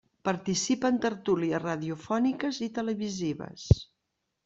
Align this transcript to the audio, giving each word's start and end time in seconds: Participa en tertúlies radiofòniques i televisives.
Participa 0.27 0.91
en 0.93 0.97
tertúlies 1.03 1.63
radiofòniques 1.67 2.65
i 2.69 2.73
televisives. 2.81 3.73